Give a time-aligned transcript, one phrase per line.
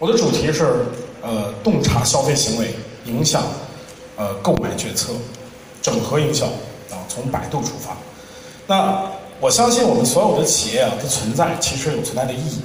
[0.00, 0.86] 我的主题是
[1.22, 2.74] 呃，洞察消费行为，
[3.06, 3.44] 影响
[4.16, 5.12] 呃购买决策，
[5.80, 6.46] 整合营销
[6.90, 7.96] 啊，从百度出发。
[8.66, 9.08] 那
[9.40, 12.60] 我相信我们所有的企业啊的存在，其实有存在的意义，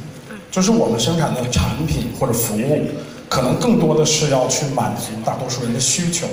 [0.50, 2.88] 就是我们生产的产品或者服务，
[3.30, 6.26] 可能更多的是要去满足大多数人的需求。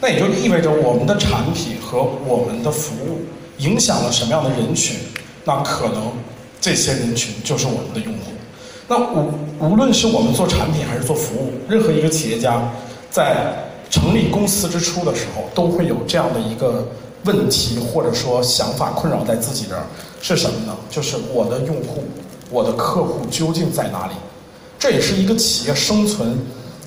[0.00, 3.22] 那也就意味着我们的产品和我们的服务
[3.58, 4.98] 影响了什么样的人群，
[5.44, 6.12] 那可能
[6.60, 8.33] 这些人群就是我们的用户。
[8.86, 12.62] 那无无论是我们做产品还是做服务，任何一个企业家
[13.10, 13.54] 在
[13.88, 16.86] 成立公司之初的时候，都会有这样的一个
[17.24, 19.84] 问题或者说想法困扰在自己这儿，
[20.20, 20.76] 是什么呢？
[20.90, 22.04] 就是我的用户、
[22.50, 24.12] 我的客户究竟在哪里？
[24.78, 26.36] 这也是一个企业生存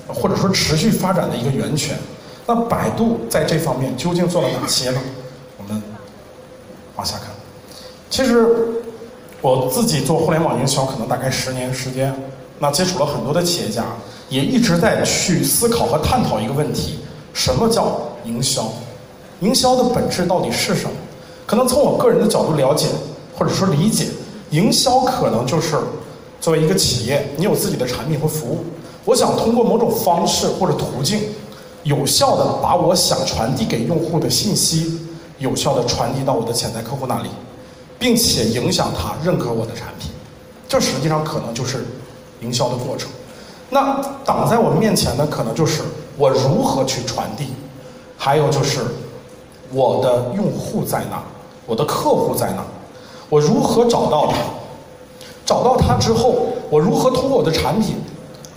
[0.06, 1.98] 或者说持续发展的一个源泉。
[2.46, 5.00] 那百度在这方面究竟做了哪些呢？
[5.56, 5.82] 我们
[6.94, 7.26] 往下看。
[8.08, 8.68] 其实
[9.40, 12.12] 我自己做互联网营销，可能大概十年时间，
[12.58, 13.84] 那接触了很多的企业家，
[14.28, 16.98] 也一直在去思考和探讨一个问题：
[17.32, 18.64] 什么叫营销？
[19.40, 20.90] 营销的本质到底是什么？
[21.46, 22.88] 可能从我个人的角度了解
[23.36, 24.06] 或者说理解，
[24.50, 25.76] 营销可能就是
[26.40, 28.64] 作为一个企业，你有自己的产品和服务，
[29.04, 31.20] 我想通过某种方式或者途径。
[31.84, 35.00] 有效的把我想传递给用户的信息，
[35.38, 37.28] 有效的传递到我的潜在客户那里，
[37.98, 40.10] 并且影响他认可我的产品，
[40.68, 41.84] 这实际上可能就是
[42.40, 43.10] 营销的过程。
[43.70, 45.82] 那挡在我们面前的可能就是
[46.16, 47.48] 我如何去传递，
[48.16, 48.80] 还有就是
[49.72, 51.22] 我的用户在哪，
[51.66, 52.64] 我的客户在哪，
[53.28, 54.36] 我如何找到他，
[55.44, 57.96] 找到他之后，我如何通过我的产品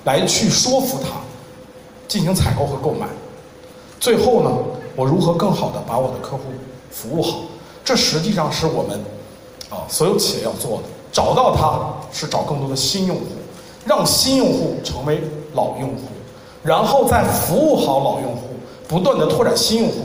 [0.04, 1.10] 来去说服他。
[2.08, 3.08] 进行采购和购买，
[3.98, 4.52] 最后呢，
[4.98, 6.42] 我如何更好的把我的客户
[6.92, 7.38] 服务好？
[7.86, 9.00] 这实际上是我们
[9.72, 10.84] 啊所有企业要做的。
[11.12, 11.80] 找到他
[12.14, 13.24] 是找更多的新用户，
[13.86, 15.22] 让新用户成为
[15.56, 16.04] 老用户，
[16.64, 18.48] 然后再服务好老用户，
[18.88, 19.96] 不断的拓展新用户，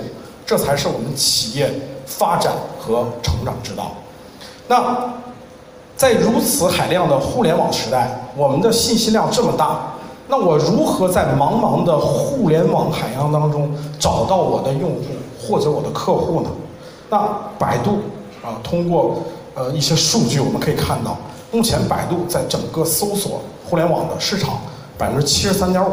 [0.44, 1.72] 这才是我们企业
[2.06, 3.93] 发展和成长之道。
[4.66, 5.12] 那
[5.97, 9.93] 在如此海量的互联网时代，我们的信息量这么大。
[10.26, 15.03] 那我如何在茫茫的互联网海洋当中找到我的用户
[15.41, 16.50] 或者我的客户呢？
[17.09, 17.28] 那
[17.60, 17.99] 百度
[18.44, 19.19] 啊，通过
[19.56, 21.19] 呃一些数据我们可以看到，
[21.50, 24.61] 目前百度在整个搜索互联网的市场
[24.97, 25.93] 百分之七十三点五，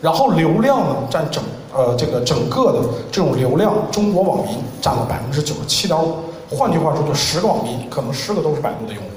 [0.00, 1.42] 然后流量呢占整
[1.74, 6.16] 呃这个整个的这种流量，中国网民占了百分之九十七点五。
[6.48, 9.10] 换句话说，就十个网民可能十个都是百度的用户。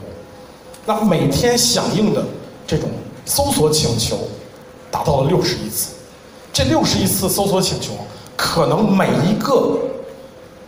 [0.86, 2.24] 那每天响应的
[2.66, 2.90] 这种
[3.26, 4.18] 搜索请求。
[4.92, 5.94] 达到了六十亿次，
[6.54, 7.94] 这六十亿次搜索请求，
[8.38, 9.76] 可能每一个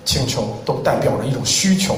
[0.04, 1.96] 请求都代表着一种需求。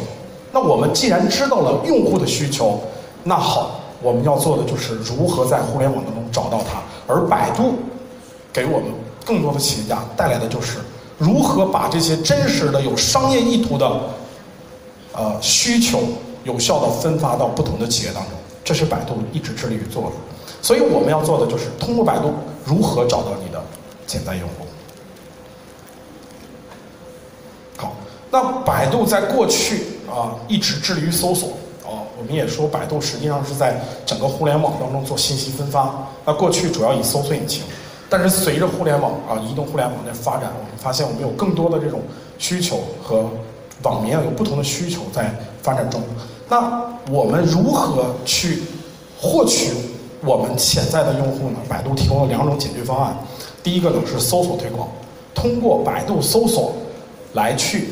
[0.51, 2.79] 那我们既然知道了用户的需求，
[3.23, 6.81] 那好，我们要做的就是如何在互联网当中找到它。
[7.05, 7.75] 而百度
[8.51, 8.87] 给我们
[9.25, 10.79] 更多的企业家带来的就是
[11.17, 13.99] 如何把这些真实的有商业意图的
[15.13, 15.99] 呃需求，
[16.43, 18.31] 有效的分发到不同的企业当中。
[18.63, 20.11] 这是百度一直致力于做的。
[20.61, 22.33] 所以我们要做的就是通过百度
[22.65, 23.61] 如何找到你的
[24.05, 24.65] 潜在用户。
[27.77, 27.93] 好，
[28.29, 31.49] 那百度在过去啊一直致力于搜索
[31.83, 35.93] 啊，我们也说百度实际上是在整个互联网当中做信息分发。
[36.25, 37.63] 那过去主要以搜索引擎，
[38.09, 42.01] 但是随着互联网啊移动互联网的发展，我们发现我们有更多的这种
[42.37, 43.29] 需求和
[43.83, 46.01] 网民啊有不同的需求在发展中。
[46.49, 48.63] 那我们如何去
[49.19, 49.71] 获取？
[50.25, 51.59] 我们潜在的用户呢？
[51.69, 53.15] 百度提供了两种解决方案。
[53.61, 54.89] 第一个呢是搜索推广，
[55.35, 56.73] 通过百度搜索
[57.33, 57.89] 来去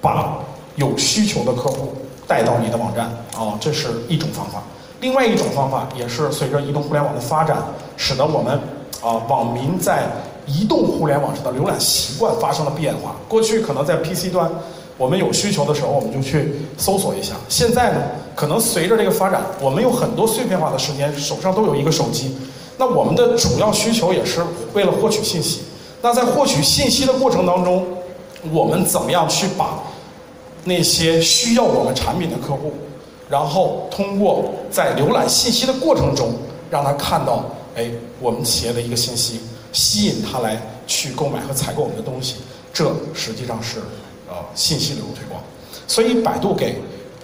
[0.00, 0.40] 把
[0.78, 1.92] 有需求的客户
[2.26, 3.04] 带到你的网站
[3.36, 4.62] 啊，这是一种方法。
[5.00, 7.58] 另外一种方法也是随着移动互联网的发展，
[7.96, 8.58] 使得我们
[9.02, 10.04] 啊网民在
[10.46, 13.14] 移动互联网上的浏览习惯发生了变化。
[13.28, 14.50] 过去可能在 PC 端。
[14.96, 17.34] 我们有需求的时候，我们就去搜索一下。
[17.48, 18.02] 现在呢，
[18.34, 22.36] 可能随着这个发展，我们有很多碎片化的时间，手上都有一个手机。
[22.76, 25.60] 那我们的主要需求也是为了获取信息。
[26.02, 27.86] 那在获取信息的过程当中，
[28.50, 29.78] 我们怎么样去把
[30.68, 32.72] 那些需要我们产品的客户，
[33.28, 36.34] 然后通过在浏览信息的过程中，
[36.70, 37.44] 让他看到，
[37.74, 39.40] 哎，我们企业的一个信息，
[39.72, 42.36] 吸引他来去购买和采购我们的东西。
[42.72, 43.80] 这实际上是。
[44.30, 45.42] 呃，信息流推广，
[45.86, 46.76] 所以百度给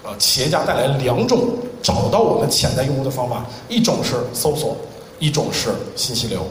[0.03, 1.51] 呃企业家带来两种
[1.83, 4.75] 找到我们潜在用户的方法，一种是搜索，
[5.19, 6.47] 一种是信息流。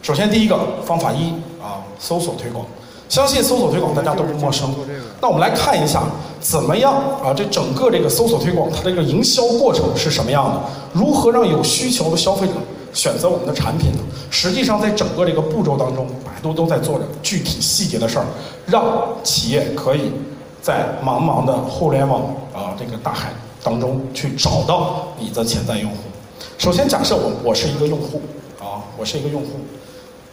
[0.00, 2.64] 首先第一个方法一啊，搜索推广，
[3.08, 4.74] 相信搜索推广大家都不陌生。
[5.20, 6.02] 那我们来看一下
[6.40, 6.92] 怎么样
[7.22, 10.60] 啊，这整个这个搜索推广它这个营销过程是什么样的？
[10.92, 12.52] 如何让有需求的消费者
[12.92, 13.98] 选择我们的产品呢？
[14.30, 18.26] 实际上，在整个这个步骤当中，百度都在做着具体细节的事儿，
[18.66, 18.84] 让
[19.22, 20.10] 企业可以
[20.60, 22.22] 在茫茫的互联网
[22.52, 23.30] 啊这个大海
[23.62, 25.96] 当中去找到你的潜在用户。
[26.58, 28.20] 首先，假设我我是一个用户
[28.60, 29.48] 啊，我是一个用户，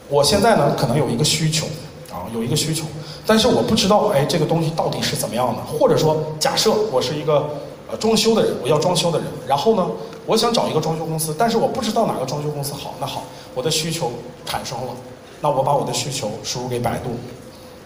[0.10, 1.66] 我现在呢可能有一个需求
[2.13, 2.86] 啊，有一个需求，
[3.25, 7.50] 但是我不知道哎这个东西到底是怎么样的，或者说假设我是一个
[7.89, 9.89] 呃装修的人，我要装修的人，然后呢
[10.27, 13.24] 我想找一个装修公司，但是我不知道哪个装修公司好，那好，
[13.56, 14.12] 我的需求
[14.45, 14.94] 产生了，
[15.42, 17.10] 那我把我的需求输入给百度，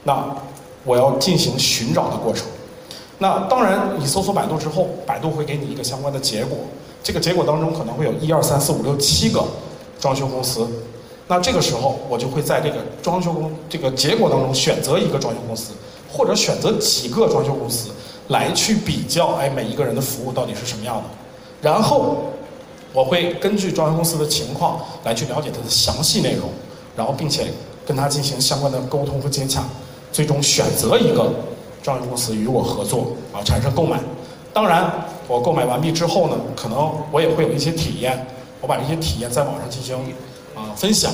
[0.03, 0.35] 那
[0.83, 2.45] 我要进行寻找的过程。
[3.19, 6.59] 那当然，你搜索百度之后，百度会给你一个相关的结果。
[7.01, 9.43] 这个结果当中可能会有一二三四五六七个
[9.99, 10.67] 装修公司。
[11.27, 15.73] 那这个时候，我就会在这个装修公这个结果当中选择一个装修公司，
[16.11, 17.89] 或者选择几个装修公司
[18.29, 21.03] 来去比较，哎，每一个人的服务到底是什么样的。
[21.61, 22.17] 然后，
[22.93, 26.49] 我会根据装修公司的情况来去了解它的详细内容，
[26.95, 27.47] 然后并且
[27.85, 29.63] 跟他进行相关的沟通和接洽，
[30.11, 31.31] 最终选择一个。
[31.83, 33.97] 装修公司与我合作啊，产生购买。
[34.51, 34.91] 当然，
[35.25, 38.27] 我购买完毕之后呢，可能我也会有一些体验，
[38.59, 39.95] 我把这些体验在网上进行
[40.57, 41.11] 啊分享。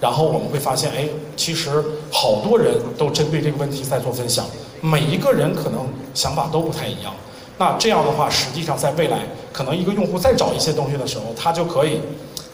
[0.00, 4.44] 然后我们会发现，哎，其实好多人都针对这个问题在做分享，
[4.80, 7.14] 每一个人可能想法都不太一样。
[7.58, 9.20] 那这样的话，实际上在未来，
[9.52, 11.98] 可能一个用户再找一些东西的时候，他就可以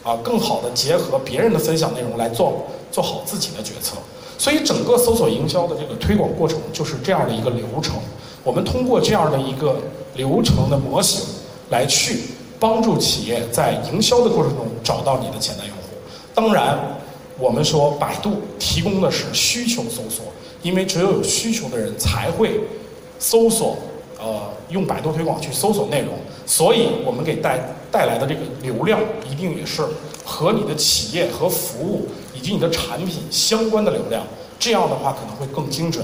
[0.03, 3.97] 啊更好的结合别人的分享内容来做做好自己的决策。
[4.37, 7.95] 所以，整个搜索营销的这个推广过程就是这样的一个流程。
[8.41, 9.75] 我们通过这样的一个
[10.15, 11.25] 流程的模型，
[11.69, 12.21] 来去
[12.57, 15.72] 帮助企业在营销的过程中找到你的潜在用户。
[16.33, 16.77] 当然，
[17.37, 20.25] 我们说百度提供的是需求搜索，
[20.61, 22.59] 因为只有有需求的人才会
[23.19, 23.77] 搜索，
[24.19, 26.13] 呃，用百度推广去搜索内容。
[26.45, 27.59] 所以我们给带
[27.91, 28.99] 带来的这个流量，
[29.31, 29.81] 一定也是
[30.25, 32.07] 和你的企业和服务。
[32.35, 34.21] 以及你的产品相关的流量，
[34.59, 36.03] 这样的话可能会更精准。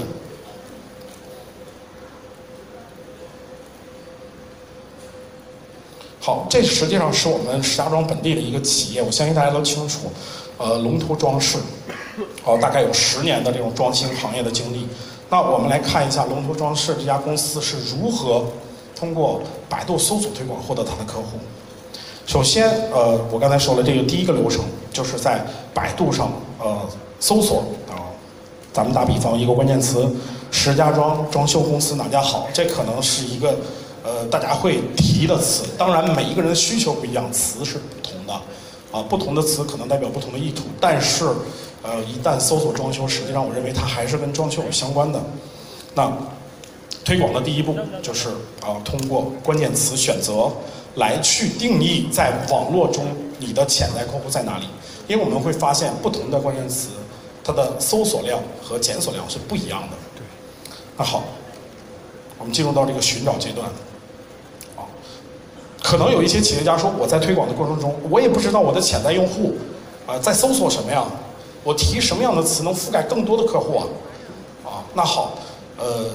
[6.22, 10.12] 好，这实际上是我们石家庄本地的一个企业，我相信大家都清楚，
[10.58, 11.56] 呃，龙头装饰，
[12.42, 14.86] 好，大概有十年的这种装修行业的经历。
[15.30, 18.44] 那我们来看一下龙头装饰这家公司是如何
[18.94, 21.38] 通过百度搜索推广获得它的客户。
[22.26, 24.62] 首先，呃，我刚才说了这个第一个流程，
[24.92, 25.42] 就是在
[25.72, 26.78] 百度上，呃，
[27.18, 28.04] 搜索啊，
[28.74, 30.06] 咱们打比方，一个关键词，
[30.50, 32.46] 石家庄装修公司哪家好？
[32.52, 33.56] 这可能是一个，
[34.10, 35.62] 呃，大家会提的词。
[35.78, 38.32] 当然，每一个人的需求不一样，词是不同的，
[38.90, 40.64] 啊，不同的词可能代表不同的意图。
[40.80, 41.24] 但是，
[41.82, 45.22] 呃，一旦搜索装修，实际上我认为它还是跟装修有相关的。
[45.94, 46.12] 那
[47.04, 48.30] 推广的第一步就是
[48.60, 50.50] 啊，通过关键词选择。
[50.96, 53.06] 来去定义在网络中
[53.38, 54.66] 你的潜在客户在哪里，
[55.06, 56.88] 因为我们会发现不同的关键词，
[57.44, 59.96] 它的搜索量和检索量是不一样的。
[60.16, 60.24] 对，
[60.96, 61.22] 那好，
[62.40, 63.70] 我们进入到这个寻找阶段。
[65.90, 69.56] 可能有一些企业家说，我在推广的过程中，我也不知道我的潜在用户
[70.06, 71.04] 啊在搜索什么呀，
[71.64, 73.84] 我提什么样的词能覆盖更多的客户啊？
[74.64, 75.36] 啊，那好，
[75.76, 76.06] 呃，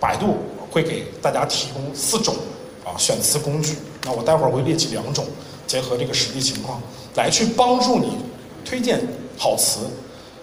[0.00, 0.36] 百度
[0.70, 2.34] 会给大家提供四种
[2.82, 3.76] 啊选词工具。
[4.06, 5.26] 那我待会儿会列举两种，
[5.66, 6.80] 结合这个实际情况，
[7.14, 8.16] 来去帮助你
[8.64, 9.80] 推荐好词、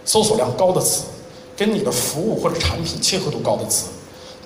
[0.05, 1.05] 搜索量高的词，
[1.57, 3.88] 跟你的服务或者产品切合度高的词。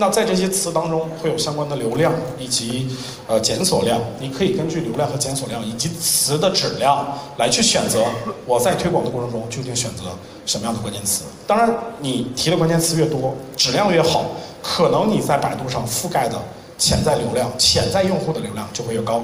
[0.02, 2.90] 那在这些词当中会有相关的流量以及
[3.28, 8.04] 呃检索量，你可以根据流量和检索量以及词的质量来去选择。
[8.48, 10.06] 我在推广的过程中究竟选择
[10.44, 11.26] 什么样的关键词？
[11.46, 14.26] 当然，你提的关键词越多，质量越好，
[14.64, 16.36] 可能你在百度上覆盖的。
[16.80, 19.22] 潜在流量、潜在用户的流量就会越高。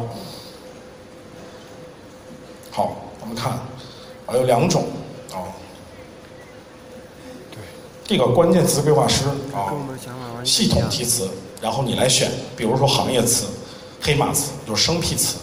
[2.70, 3.54] 好，我们看，
[4.28, 4.84] 啊，有两种，
[5.34, 5.42] 啊，
[8.08, 9.68] 这个关键词规划师啊，
[10.42, 11.28] 系统提词，
[11.62, 13.48] 然后你来选，比如说行业词、
[14.02, 15.36] 黑马词、就是生僻词，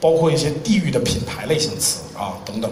[0.00, 2.68] 包括一些地域的品牌类型词啊等等，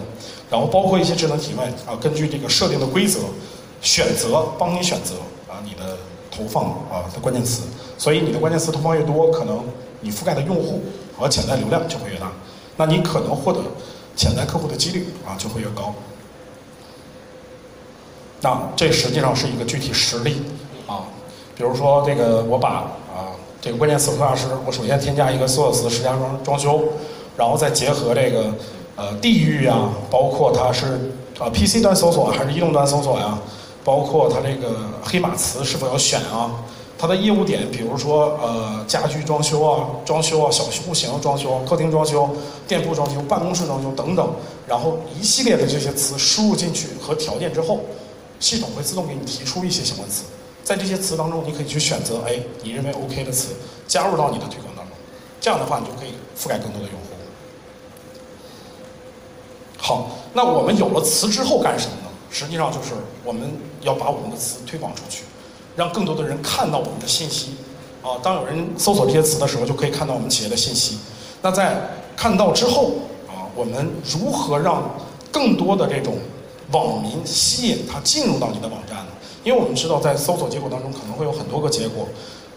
[0.49, 3.19] 然后包括一些智能提问啊，根据这个设定的规则，
[3.81, 5.13] 选择帮你选择
[5.47, 5.97] 啊你的
[6.29, 7.61] 投放啊的关键词。
[7.97, 9.63] 所以你的关键词投放越多，可能
[10.01, 10.83] 你覆盖的用户
[11.17, 12.29] 和潜在流量就会越大，
[12.75, 13.61] 那你可能获得
[14.13, 15.95] 潜在客户的几率啊就会越高。
[18.47, 20.41] 那这实际上是一个具体实例
[20.87, 21.03] 啊，
[21.53, 22.69] 比如说这个我把
[23.13, 26.81] 啊这个关键词规划师，我首先添加一个搜索词石家庄装修，
[27.35, 28.45] 然后再结合这个
[28.95, 33.37] 呃地域啊，包括它是啊 PC 端搜索还是移动端搜索呀，
[33.83, 36.49] 包括它这个黑马词是否要选啊。
[36.99, 42.29] 它的业务点，比如说呃家居装修啊、装修啊、小户型装修、客厅装修、
[42.65, 44.31] 店铺装修、办公室装修等等，
[44.65, 47.81] 然后一系列的这些词输入进去和条件之后，
[48.39, 50.23] 系统会自动给你提出一些相关词，
[50.63, 53.55] 在这些词当中，你可以去选择哎你认为 OK 的词
[53.87, 54.95] 加入到你的推广当中，
[55.39, 57.07] 这样的话你就可以覆盖更多的用户。
[59.77, 62.09] 好，那我们有了词之后干什么呢？
[62.29, 63.49] 实际上就是我们
[63.81, 65.23] 要把我们的词推广出去。
[65.77, 67.51] 让更多的人看到我们的信息，
[68.01, 70.97] 啊，当有人搜索这些词的时候，就可以看到我们企业的信息。
[71.43, 71.77] 那在
[72.15, 72.93] 看到之后，
[73.27, 74.83] 啊，我们如何让
[75.31, 76.17] 更多的这种
[76.71, 79.11] 网民吸引他进入到你的网站呢？
[79.43, 82.07] 因为我们知道，在搜索结果当中可能会有很多个结果，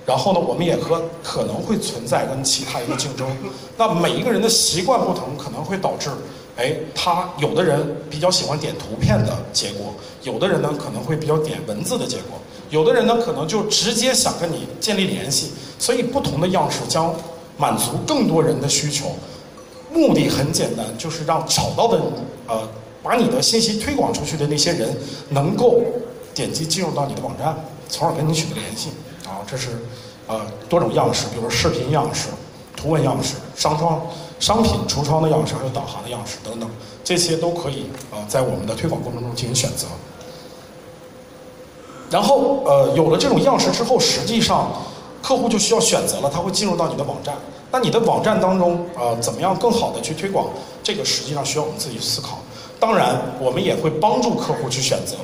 [0.04, 3.26] 然后呢，我们也和可能会存在跟其他一个竞争。
[3.78, 6.10] 那每一个人的习惯不同，可能会导致。
[6.56, 12.38] 哎，他有的人比较喜欢点图片的结果，有的人呢可能会比较点文字的结果，
[12.68, 15.52] 有的人呢可能就直接想跟你建立联系。
[15.78, 17.14] 所以不同的样式将
[17.56, 19.06] 满足更多人的需求，
[19.90, 21.98] 目的很简单，就是让找到的
[22.46, 22.68] 呃
[23.02, 24.96] 把你的信息推广出去的那些人
[25.30, 25.80] 能够
[26.34, 27.56] 点击进入到你的网站，
[27.88, 28.90] 从而跟你取得联系。
[29.26, 29.70] 啊，这是
[30.26, 32.28] 呃多种样式，比如视频样式、
[32.76, 34.00] 图文样式、商窗。
[34.40, 36.66] 商品橱窗的样式，还有导航的样式等等，
[37.04, 39.86] 这些都可以啊，在我们的推广过程中进行选择。
[42.10, 44.72] 然后，呃，有了这种样式之后，实际上
[45.22, 47.36] 客户就需要选择了，他会进入到你的网站。
[47.70, 50.48] 那你的网站当中，呃，怎么样更好的去推广？
[50.82, 52.38] 这个实际上需要我们自己思考。
[52.80, 55.16] 当然，我们也会帮助客户去选择。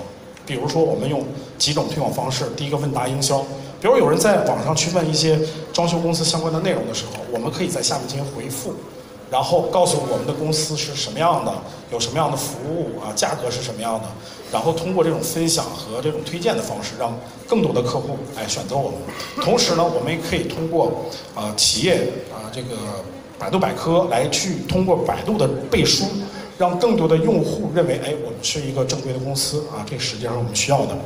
[0.44, 1.24] 比如说，我们用
[1.58, 2.44] 几种推广方式。
[2.54, 3.38] 第一个，问答营销。
[3.80, 5.38] 比如有人在网上去问一些
[5.72, 8.74] 装修公司相关的内容的时候，我们可以在下面进行回复。
[9.28, 11.52] 然后告诉我们的公司是什么样的，
[11.90, 14.04] 有什么样的服务啊，价格是什么样的。
[14.52, 17.12] 然后通过这种分享和这种推荐的方式，让
[17.48, 18.98] 更多的客户来选择我们。
[19.42, 20.92] 同时呢，我们也可以通过
[21.34, 22.76] 啊企业啊这个
[23.36, 26.04] 百度百科来去通过百度的背书，
[26.58, 30.96] 让更多的用户认为，哎，我们是一个正规的公司啊，这实际上我们需要的。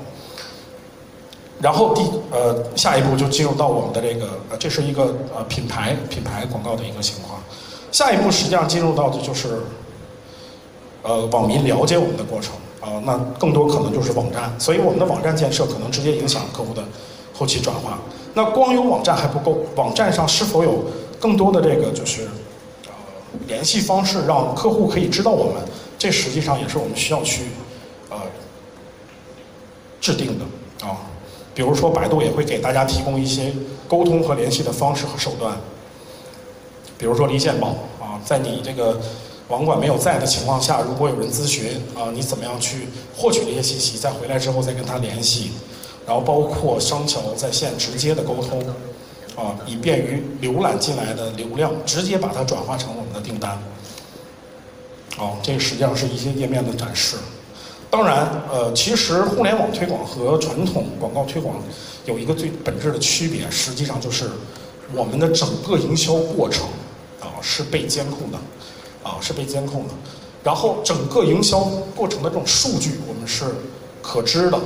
[1.60, 7.38] 然后第呃下一步就进入到我们的这个呃这是一个呃品牌品牌广告的一个情况。
[7.92, 9.60] 下一步实际上进入到的就是，
[11.02, 16.82] 呃，网民了解我们的过程啊，那更多可能就是网站，所以我们的网站建设可能直接影响客户的
[17.34, 17.98] 后期转化。
[18.32, 20.84] 那光有网站还不够，网站上是否有
[21.18, 22.28] 更多的这个就是
[23.50, 25.60] 联系方式，让客户可以知道我们？
[25.98, 27.42] 这实际上也是我们需要去
[28.08, 28.16] 呃
[30.00, 30.96] 制定的啊。
[31.52, 33.52] 比如说，百度也会给大家提供一些
[33.88, 35.56] 沟通和联系的方式和手段。
[36.96, 39.00] 比如说离线宝啊，在你这个
[39.48, 43.98] 网管没有在的情况下，如果有人咨询啊，你怎么样去获取这些信息？
[43.98, 45.50] 再回来之后再跟他联系，
[46.06, 48.62] 然后包括商桥在线直接的沟通
[49.40, 53.58] 啊，以便于浏览进来的流量直接把它转化成我们的订单。
[55.16, 57.16] 哦，这实际上是一些页面的展示。
[57.88, 61.56] 当然，呃，其实互联网推广和传统广告推广
[62.04, 64.30] 有一个最本质的区别，实际上就是
[64.94, 66.66] 我们的整个营销过程。
[67.20, 68.38] 啊是被监控的，
[69.02, 69.94] 啊，是被监控的。
[70.44, 71.60] 然后整个营销
[71.96, 73.44] 过程的这种数据，我们是
[74.02, 74.58] 可知的。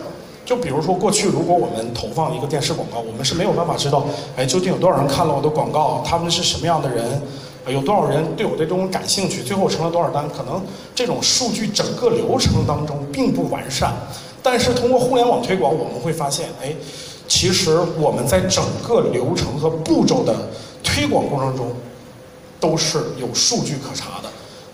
[0.44, 4.04] 就比如说过去，如果我们投放一个电视广告，我们是没有办法知道，
[4.36, 7.22] 哎，究竟有多少人看了我的广告，他们是什么样的人，
[7.66, 10.28] 有多少人对我这种感兴趣，最后成了多少单。
[10.28, 10.62] 可能
[10.94, 13.94] 这种数据整个流程当中并不完善。
[14.42, 16.74] 但是通过互联网推广，我们会发现，哎，
[17.26, 20.34] 其实我们在整个流程和步骤的
[20.82, 21.66] 推广过程中。
[22.60, 24.28] 都是有数据可查的，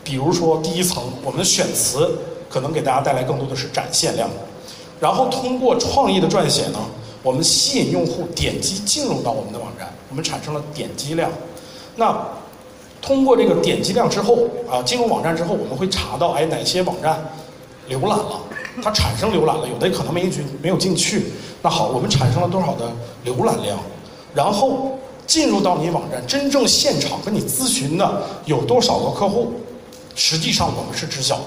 [0.05, 2.09] 比如说第一层，我们的选词
[2.49, 4.31] 可能给大家带来更多的是展现量，
[5.01, 6.79] 然后通过创意的撰写呢，
[7.23, 11.31] 我们吸引用户点击进入到我们的网站，我们产生了点击量。
[11.97, 12.17] 那
[13.01, 17.19] 通过这个点击量之后啊，进入网站之后，我们会查到哎哪些网站
[17.89, 18.41] 浏览了，
[18.83, 21.33] 它产生浏览了，有的可能没进没有进去。
[21.63, 22.93] 那好，我们产生了多少的
[23.25, 23.79] 浏览量，
[24.35, 24.99] 然后。
[25.27, 29.53] 进入到你网站，真正现场跟你咨询的有多少个客户？
[30.17, 31.45] 实际上我们是知晓的。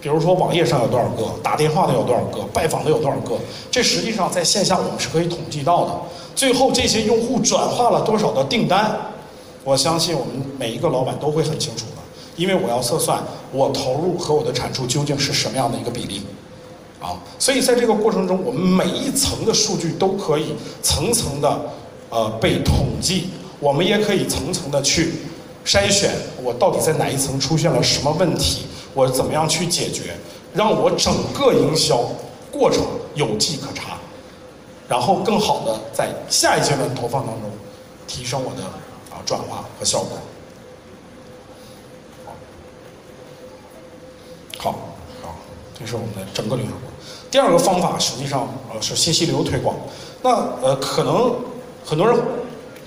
[0.00, 3.36] 比如说网页上有多少个，打电话的有多少个，拜访的有多少个，
[3.70, 5.92] 这实际上在线下我们是可以统计到的。
[6.34, 8.96] 最后这些用户转化了多少的订单？
[9.64, 12.02] 我相信我们每一个老板都会很清楚的，
[12.36, 16.22] 因为我要测算我投入和我的产出究竟是什么样的一个比例。
[17.00, 21.60] 啊，所以在这个过程中，我们每一层的数据都可以层层的。
[22.10, 23.28] 呃，被统计，
[23.60, 25.12] 我们也可以层层的去
[25.62, 26.10] 筛选，
[26.42, 28.62] 我到底在哪一层出现了什么问题，
[28.98, 30.16] 我怎么样去解决，
[30.52, 32.10] 让我整个营销
[32.50, 33.96] 过程有迹可查。
[34.88, 37.48] 然后更好的在下一阶段投放当中
[38.08, 38.64] 提升我的
[39.14, 40.18] 啊转化和效果。
[44.58, 44.74] 好，
[45.22, 45.36] 好，
[45.78, 46.74] 这是我们的整个流程。
[47.30, 49.76] 第二个方法实际上呃是信息流推广。
[50.22, 51.36] 那呃可能
[51.86, 52.18] 很多人，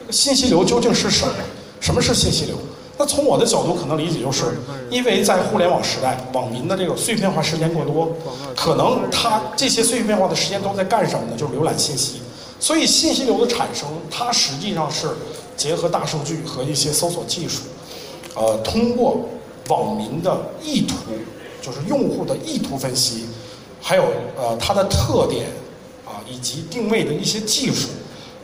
[0.10, 1.34] 信息流究竟是什么？
[1.80, 2.58] 什么是信息流？
[3.02, 4.46] 那从我的角度可能理解就是，
[4.92, 8.16] 因为在互联网时代，网民的这个碎片化时间过多，
[8.56, 11.34] 可能他这些碎片化的时间都在干什么呢？
[11.36, 12.22] 就是浏览信息。
[12.60, 15.08] 所以信息流的产生，它实际上是
[15.58, 17.64] 结合大数据和一些搜索技术，
[18.36, 19.28] 呃，通过
[19.70, 20.96] 网民的意图。
[21.60, 23.26] 就是用户的意图分析，
[23.82, 24.04] 还有
[24.38, 25.48] 呃它的特点
[26.06, 27.90] 啊，以及定位的一些技术，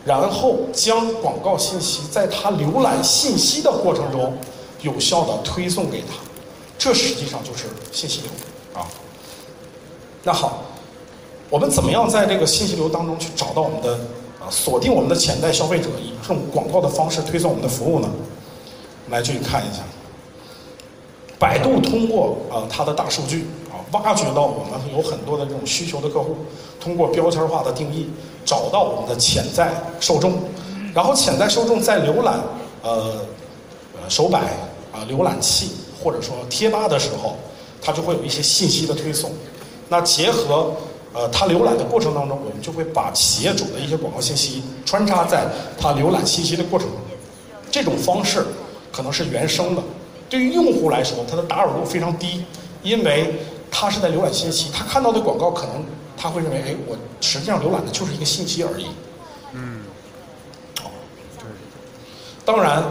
[0.07, 4.37] 然后将广告信息在他浏览信息的过程中
[4.81, 6.15] 有效的推送给他，
[6.77, 8.87] 这实际上就是信息流啊。
[10.23, 10.63] 那好，
[11.49, 13.93] 我们怎么样在这个信息流当中去找到我们的
[14.39, 18.09] 啊锁定我们的潜在消费者，以这种广告的方式推送我们的服务呢？
[19.09, 19.83] 来继续看一下。
[21.39, 23.45] 百度通过啊它的大数据，
[23.91, 26.35] 挖掘到我们有很多的这种需求的客户，
[26.79, 28.09] 通过标签化的定义
[28.45, 30.33] 找到我们的潜在受众，
[30.93, 32.39] 然后潜在受众在浏览
[32.83, 33.15] 呃
[33.93, 34.39] 呃手摆
[34.91, 35.71] 啊浏览器
[36.03, 37.35] 或者说贴吧的时候，
[37.81, 39.31] 它就会有一些信息的推送。
[39.89, 40.73] 那结合
[41.13, 45.47] 呃他浏览的过程当中，我们就会把企业主的一些广告信息穿插在
[45.79, 46.97] 他浏览信息的过程中。
[47.71, 48.45] 这种方式
[48.91, 49.81] 可能是原生的。
[50.29, 52.43] 对于用户来说，他的打扰度非常低，
[52.83, 53.33] 因为
[53.71, 55.83] 他是在浏览信息，他看到的广告可能
[56.17, 58.87] 他会认为，哎，我实际上浏览的就是一个信息而已。
[59.53, 59.81] 嗯。
[61.37, 61.45] 对。
[62.45, 62.83] 当然，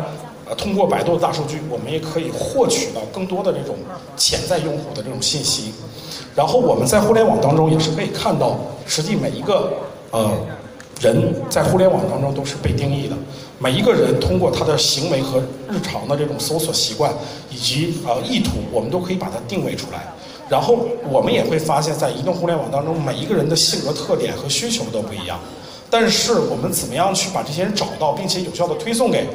[0.48, 3.76] 呃，通过百度的大数据，我们也可以获取到更多的这种
[4.16, 5.72] 潜在用户的这种信息，
[6.34, 9.72] 然后我们在互联网当中也是可以看到，实际每一个
[10.10, 10.30] 呃。
[11.02, 13.14] 人在互联网当中都是被定义的，
[13.58, 17.12] 每一个人通过他的行为和日常的这种搜索习惯
[17.50, 20.10] 以及呃意图，我们都可以把它定位出来。
[20.48, 20.78] 然后
[21.10, 25.38] 我们也会发现，在移动互联网当中，每一个人的性格特点和需求都不一样。
[25.90, 29.26] 但是我们怎么样去把这些人找到，并且有效的推送给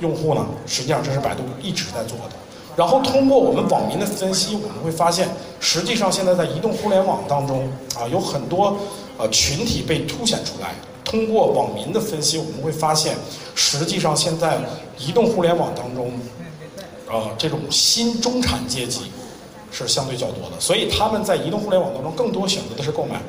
[0.00, 0.46] 用户呢？
[0.66, 2.34] 实际上这是百度一直在做的。
[2.76, 5.28] 然后通过我们网民的分析，我们会发现，
[5.60, 8.76] 实际上现在在移动互联网当中啊，有很多。
[9.20, 10.76] 呃，群体被凸显出来。
[11.04, 13.16] 通过网民的分析，我们会发现，
[13.56, 14.60] 实际上现在
[14.96, 16.12] 移动互联网当中，
[17.10, 19.10] 呃，这种新中产阶级
[19.70, 23.20] 是相对较多的，所以他们在移动互联网当中更多选择的是购买。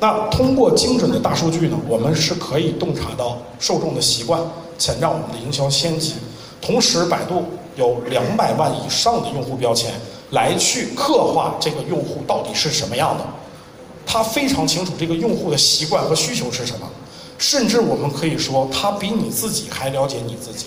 [0.00, 4.40] 那通过精准的大数据呢，我们是可以洞察到受众的习惯，
[4.76, 6.14] 潜在我们的营销先机。
[6.60, 7.44] 同时，百度
[7.76, 9.92] 有两百万以上的用户标签，
[10.30, 13.24] 来去刻画这个用户到底是什么样的。
[14.04, 16.88] 他非常清楚这个用户的习惯和需求是什么，
[17.38, 20.66] 甚至我们可以说，他比你自己还了解你自己。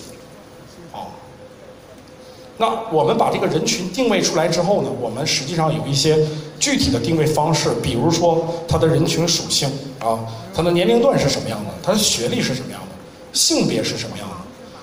[2.58, 6.18] 那我们把这个人群定位出来之后呢，我们实际上有一些
[6.58, 10.18] 具体的定位方式，比如说他的人群属性啊，
[10.54, 12.96] 他的年龄段是什么样的，他的学历是什么样的，
[13.32, 14.36] 性别是什么样的，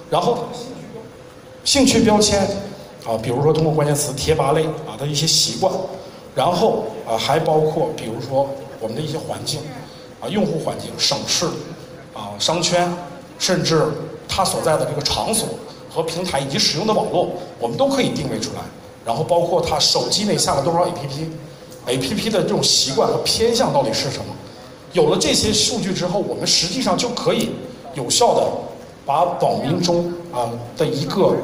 [0.10, 0.46] 然后
[1.64, 2.42] 兴趣标签
[3.06, 5.74] 啊，比如说通过关键词贴吧类啊的一些习惯。
[6.36, 9.60] 然后啊，还包括比如说我们的一些环境，
[10.20, 11.46] 啊，用户环境、省市，
[12.12, 12.92] 啊，商圈，
[13.38, 13.86] 甚至
[14.28, 15.50] 他所在的这个场所
[15.94, 17.30] 和平台以及使用的网络，
[17.60, 18.62] 我们都可以定位出来。
[19.06, 24.26] 然后包括他手机内下了多少 APP，APP 的这种习惯和偏向到底是什么？
[24.94, 27.50] 有了这些数据之后，我们实际上就可以
[27.94, 28.48] 有效的
[29.06, 31.36] 把网民中啊的一个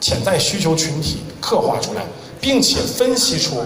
[0.00, 2.02] 潜在需求群体刻画出来，
[2.40, 3.56] 并且分析出。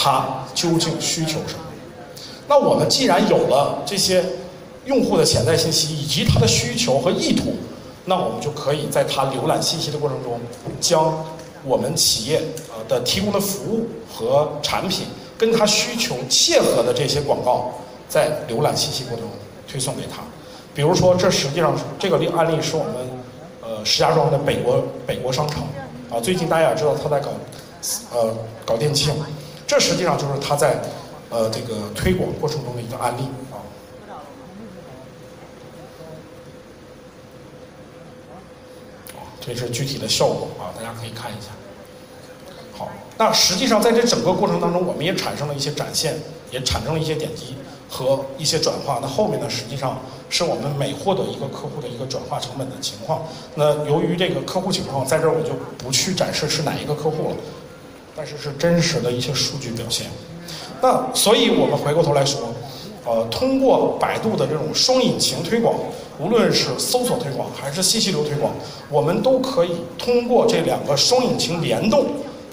[0.00, 1.64] 他究竟需求什么？
[2.46, 4.24] 那我们既然有了这些
[4.84, 7.54] 用户的潜在信息以及他的需求和意图，
[8.08, 10.40] 那我们就可以在他浏览信息的过程中，
[10.80, 11.22] 将
[11.62, 12.40] 我们企业
[12.70, 17.70] 呃的提供的服务和产品跟他需求切合的这些广告，
[18.08, 19.30] 在浏览信息过程中
[19.70, 20.22] 推送给他。
[20.74, 22.94] 比如说，这实际上这个例案例是我们
[23.60, 25.64] 呃石家庄的北国北国商场
[26.10, 27.28] 啊，最近大家也知道他在搞
[28.14, 29.12] 呃搞电器。
[29.66, 30.80] 这实际上就是他在，
[31.28, 33.60] 呃，这个推广过程中的一个案例啊。
[39.40, 41.48] 这是具体的效果啊，大家可以看一下。
[42.72, 46.14] 好，那实际上在这整个过程当中，我们也产生了一些展现，
[46.50, 47.56] 也产生了一些点击
[47.88, 48.98] 和一些转化。
[49.00, 49.98] 那后面呢，实际上
[50.28, 53.22] 是我们每获得一个客户的一个转化成本的情况。
[53.54, 57.36] 那由于这个客户情况，在这儿我就不去展示是哪一个客户了。
[58.16, 60.08] 但是是真实的一些数据表现，
[60.82, 62.52] 那所以我们回过头来说，
[63.06, 65.76] 呃，通过百度的这种双引擎推广，
[66.18, 68.52] 无论是搜索推广还是信息流推广，
[68.90, 72.06] 我们都可以通过这两个双引擎联动，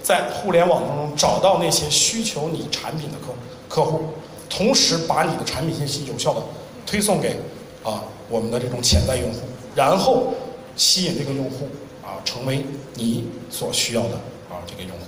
[0.03, 3.33] 在互联网当中找到那些需求你产品的客
[3.67, 4.01] 客户，
[4.49, 6.41] 同时把你的产品信息有效的
[6.85, 7.39] 推送给
[7.83, 9.39] 啊我们的这种潜在用户，
[9.73, 10.33] 然后
[10.75, 11.67] 吸引这个用户
[12.03, 14.15] 啊成为你所需要的
[14.49, 15.05] 啊这个用户。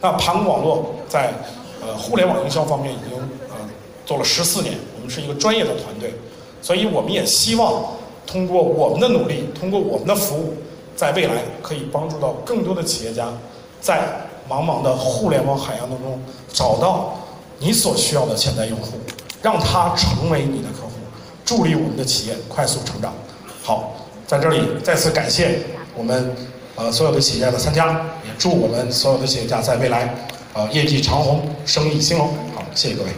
[0.00, 1.34] 那盘古网络在
[1.82, 3.18] 呃互联网营销方面已经
[3.50, 3.56] 呃。
[4.06, 6.14] 做了十四年，我们是一个专业的团队，
[6.66, 7.80] 所以我们也希望
[8.26, 10.52] 通过我们的努力，通过我们的服务，
[10.96, 13.28] 在未来可以帮助到更多的企业家，
[13.80, 14.02] 在
[14.50, 16.20] 茫茫的互联网海洋当中
[16.52, 17.16] 找到
[17.60, 18.98] 你所需要的潜在用户，
[19.40, 20.94] 让他成为你的客户，
[21.44, 23.14] 助力我们的企业快速成长。
[23.62, 23.92] 好，
[24.26, 25.60] 在这里再次感谢
[25.96, 26.34] 我们
[26.74, 27.92] 呃所有的企业家的参加，
[28.24, 30.12] 也祝我们所有的企业家在未来
[30.52, 32.26] 呃业绩长虹，生意兴隆。
[32.56, 33.10] 好，谢谢各位。